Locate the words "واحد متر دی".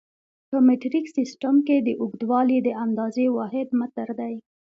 3.37-4.33